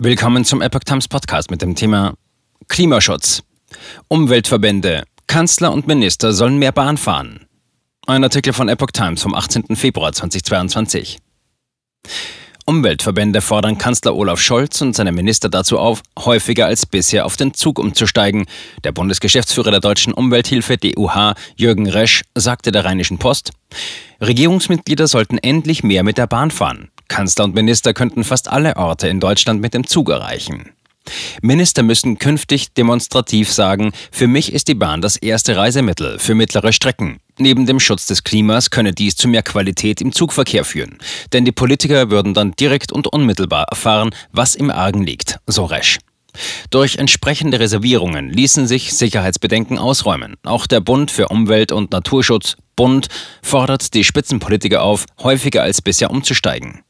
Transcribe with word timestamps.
Willkommen 0.00 0.44
zum 0.44 0.62
Epoch 0.62 0.84
Times 0.84 1.08
Podcast 1.08 1.50
mit 1.50 1.60
dem 1.60 1.74
Thema 1.74 2.14
Klimaschutz. 2.68 3.42
Umweltverbände, 4.06 5.02
Kanzler 5.26 5.72
und 5.72 5.88
Minister 5.88 6.32
sollen 6.32 6.56
mehr 6.56 6.70
Bahn 6.70 6.96
fahren. 6.96 7.48
Ein 8.06 8.22
Artikel 8.22 8.52
von 8.52 8.68
Epoch 8.68 8.92
Times 8.92 9.20
vom 9.20 9.34
18. 9.34 9.74
Februar 9.74 10.12
2022. 10.12 11.18
Umweltverbände 12.64 13.40
fordern 13.40 13.76
Kanzler 13.76 14.14
Olaf 14.14 14.38
Scholz 14.38 14.80
und 14.82 14.94
seine 14.94 15.10
Minister 15.10 15.48
dazu 15.48 15.80
auf, 15.80 16.02
häufiger 16.16 16.66
als 16.66 16.86
bisher 16.86 17.26
auf 17.26 17.36
den 17.36 17.52
Zug 17.52 17.80
umzusteigen. 17.80 18.46
Der 18.84 18.92
Bundesgeschäftsführer 18.92 19.72
der 19.72 19.80
deutschen 19.80 20.12
Umwelthilfe 20.12 20.76
DUH, 20.76 21.34
Jürgen 21.56 21.88
Resch, 21.88 22.22
sagte 22.36 22.70
der 22.70 22.84
Rheinischen 22.84 23.18
Post, 23.18 23.50
Regierungsmitglieder 24.20 25.08
sollten 25.08 25.38
endlich 25.38 25.82
mehr 25.82 26.04
mit 26.04 26.18
der 26.18 26.28
Bahn 26.28 26.52
fahren. 26.52 26.88
Kanzler 27.08 27.44
und 27.44 27.54
Minister 27.54 27.94
könnten 27.94 28.24
fast 28.24 28.48
alle 28.48 28.76
Orte 28.76 29.08
in 29.08 29.20
Deutschland 29.20 29.60
mit 29.60 29.74
dem 29.74 29.86
Zug 29.86 30.10
erreichen. 30.10 30.72
Minister 31.42 31.82
müssen 31.82 32.18
künftig 32.18 32.72
demonstrativ 32.74 33.50
sagen, 33.52 33.92
für 34.10 34.26
mich 34.26 34.52
ist 34.52 34.68
die 34.68 34.74
Bahn 34.74 35.00
das 35.00 35.16
erste 35.16 35.56
Reisemittel 35.56 36.18
für 36.18 36.34
mittlere 36.34 36.72
Strecken. 36.72 37.18
Neben 37.38 37.66
dem 37.66 37.80
Schutz 37.80 38.06
des 38.06 38.24
Klimas 38.24 38.70
könne 38.70 38.92
dies 38.92 39.16
zu 39.16 39.28
mehr 39.28 39.42
Qualität 39.42 40.00
im 40.00 40.12
Zugverkehr 40.12 40.64
führen. 40.64 40.98
Denn 41.32 41.44
die 41.44 41.52
Politiker 41.52 42.10
würden 42.10 42.34
dann 42.34 42.52
direkt 42.52 42.92
und 42.92 43.06
unmittelbar 43.06 43.64
erfahren, 43.70 44.10
was 44.32 44.54
im 44.54 44.70
Argen 44.70 45.02
liegt, 45.02 45.38
so 45.46 45.64
Resch. 45.64 45.98
Durch 46.70 46.96
entsprechende 46.96 47.58
Reservierungen 47.58 48.30
ließen 48.30 48.66
sich 48.66 48.92
Sicherheitsbedenken 48.92 49.78
ausräumen. 49.78 50.34
Auch 50.44 50.66
der 50.66 50.80
Bund 50.80 51.10
für 51.10 51.28
Umwelt 51.28 51.72
und 51.72 51.90
Naturschutz, 51.92 52.56
Bund, 52.76 53.08
fordert 53.42 53.94
die 53.94 54.04
Spitzenpolitiker 54.04 54.82
auf, 54.82 55.06
häufiger 55.22 55.62
als 55.62 55.82
bisher 55.82 56.10
umzusteigen. 56.10 56.82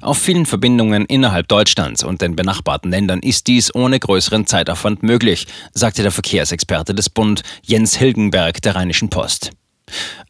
Auf 0.00 0.18
vielen 0.18 0.46
Verbindungen 0.46 1.04
innerhalb 1.06 1.48
Deutschlands 1.48 2.04
und 2.04 2.22
den 2.22 2.36
benachbarten 2.36 2.90
Ländern 2.90 3.20
ist 3.20 3.46
dies 3.46 3.74
ohne 3.74 3.98
größeren 3.98 4.46
Zeitaufwand 4.46 5.02
möglich, 5.02 5.46
sagte 5.74 6.02
der 6.02 6.12
Verkehrsexperte 6.12 6.94
des 6.94 7.10
Bund 7.10 7.42
Jens 7.62 7.96
Hilgenberg 7.96 8.62
der 8.62 8.76
Rheinischen 8.76 9.10
Post. 9.10 9.50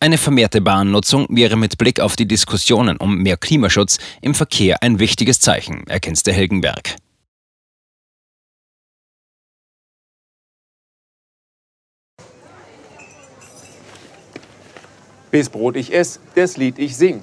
Eine 0.01 0.19
vermehrte 0.19 0.61
Bahnnutzung 0.61 1.27
wäre 1.31 1.57
mit 1.57 1.79
Blick 1.79 2.01
auf 2.01 2.17
die 2.17 2.29
Diskussionen 2.29 2.97
um 2.97 3.19
mehr 3.19 3.37
Klimaschutz 3.37 3.99
im 4.23 4.35
Verkehr 4.35 4.83
ein 4.83 4.99
wichtiges 4.99 5.41
Zeichen, 5.41 5.87
ergänzte 5.87 6.33
Hilgenberg. 6.33 6.97
Bis 15.31 15.51
Brot 15.51 15.77
ich 15.77 15.93
ess, 15.93 16.21
das 16.35 16.57
Lied 16.57 16.79
ich 16.79 16.97
sing. 16.97 17.23